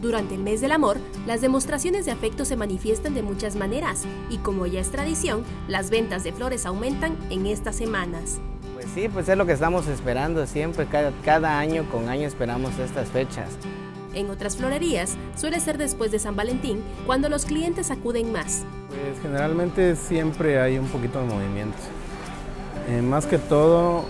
[0.00, 4.38] Durante el mes del amor, las demostraciones de afecto se manifiestan de muchas maneras y
[4.38, 8.38] como ya es tradición, las ventas de flores aumentan en estas semanas.
[8.74, 12.78] Pues sí, pues es lo que estamos esperando siempre, cada, cada año con año esperamos
[12.78, 13.50] estas fechas.
[14.14, 18.64] En otras florerías suele ser después de San Valentín cuando los clientes acuden más.
[18.88, 21.76] Pues generalmente siempre hay un poquito de movimiento.
[22.88, 24.04] Eh, más que todo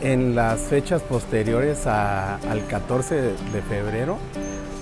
[0.00, 4.18] en las fechas posteriores al 14 de febrero,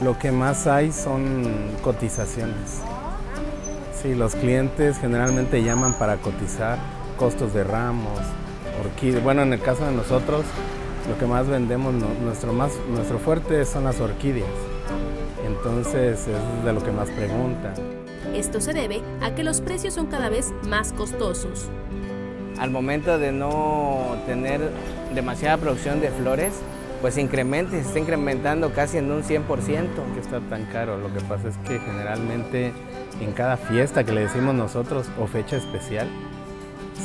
[0.03, 1.45] lo que más hay son
[1.83, 2.81] cotizaciones.
[4.03, 6.79] Sí, los clientes generalmente llaman para cotizar
[7.17, 8.19] costos de ramos,
[8.85, 9.23] orquídeas.
[9.23, 10.45] Bueno, en el caso de nosotros,
[11.09, 14.49] lo que más vendemos, nuestro, más, nuestro fuerte son las orquídeas.
[15.47, 17.75] Entonces es de lo que más preguntan.
[18.35, 21.69] Esto se debe a que los precios son cada vez más costosos.
[22.59, 24.61] Al momento de no tener
[25.15, 26.55] demasiada producción de flores,
[27.03, 29.45] pues incremente, se está incrementando casi en un 100%.
[30.15, 32.73] Que está tan caro, lo que pasa es que generalmente
[33.21, 36.09] en cada fiesta que le decimos nosotros o fecha especial,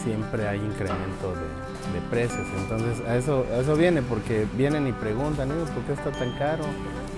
[0.03, 1.67] siempre hay incremento de,
[2.11, 2.45] precios.
[2.61, 6.63] Entonces a eso, eso viene porque vienen y preguntan, ¿por qué está tan caro?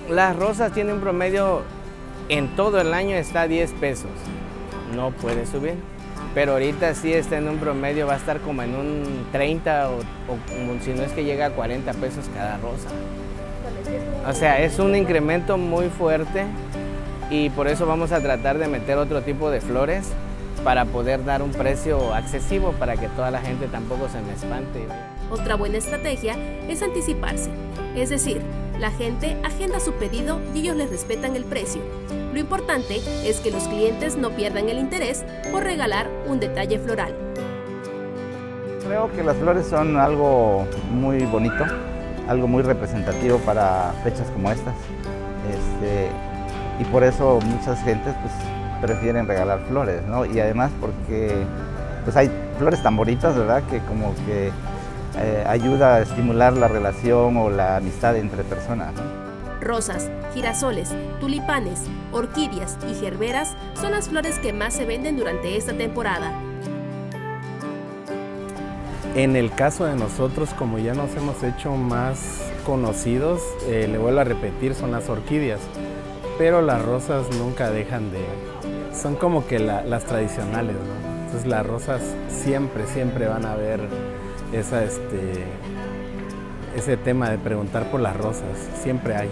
[0.09, 1.63] Las rosas tienen un promedio,
[2.29, 4.09] en todo el año está a 10 pesos,
[4.95, 5.75] no puede subir
[6.39, 9.99] pero ahorita sí está en un promedio, va a estar como en un 30 o,
[10.81, 12.87] si no es que llega a 40 pesos cada rosa.
[14.25, 16.45] O sea, es un incremento muy fuerte
[17.29, 20.13] y por eso vamos a tratar de meter otro tipo de flores
[20.63, 24.87] para poder dar un precio accesible para que toda la gente tampoco se me espante.
[25.29, 26.37] Otra buena estrategia
[26.69, 27.49] es anticiparse,
[27.97, 28.41] es decir,
[28.79, 31.81] la gente agenda su pedido y ellos les respetan el precio.
[32.33, 37.15] Lo importante es que los clientes no pierdan el interés por regalar un detalle floral.
[38.85, 41.65] Creo que las flores son algo muy bonito,
[42.27, 44.75] algo muy representativo para fechas como estas.
[45.49, 46.09] Este,
[46.79, 48.33] y por eso muchas gentes pues,
[48.81, 50.25] prefieren regalar flores, ¿no?
[50.25, 51.43] Y además porque
[52.03, 53.63] pues, hay flores tan bonitas, ¿verdad?
[53.71, 54.51] Que como que
[55.17, 58.93] eh, ayuda a estimular la relación o la amistad entre personas.
[59.61, 60.89] Rosas, girasoles,
[61.19, 61.81] tulipanes,
[62.11, 66.31] orquídeas y gerberas son las flores que más se venden durante esta temporada.
[69.15, 74.19] En el caso de nosotros, como ya nos hemos hecho más conocidos, eh, le vuelvo
[74.19, 75.59] a repetir, son las orquídeas,
[76.37, 78.23] pero las rosas nunca dejan de...
[78.95, 81.09] Son como que las tradicionales, ¿no?
[81.25, 83.81] Entonces las rosas siempre, siempre van a ver
[84.51, 85.43] esa, este,
[86.75, 88.57] ese tema de preguntar por las rosas.
[88.81, 89.29] Siempre hay.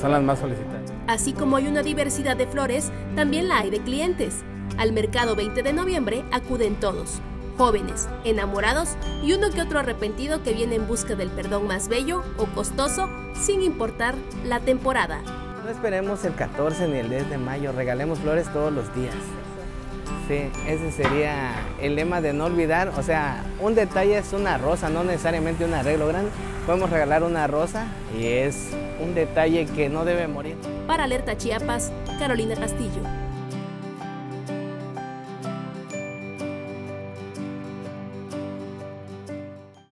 [0.00, 0.92] son las más solicitadas.
[1.06, 4.42] Así como hay una diversidad de flores, también la hay de clientes.
[4.76, 7.20] Al mercado 20 de noviembre acuden todos,
[7.56, 12.22] jóvenes, enamorados y uno que otro arrepentido que viene en busca del perdón más bello
[12.36, 13.08] o costoso,
[13.40, 14.14] sin importar
[14.44, 15.22] la temporada.
[15.64, 19.14] No esperemos el 14 ni el 10 de mayo, regalemos flores todos los días.
[20.28, 22.88] Sí, ese sería el lema de no olvidar.
[22.98, 26.30] O sea, un detalle es una rosa, no necesariamente un arreglo grande.
[26.66, 27.86] Podemos regalar una rosa
[28.18, 28.70] y es
[29.00, 30.56] un detalle que no debe morir.
[30.88, 33.25] Para Alerta Chiapas, Carolina Castillo.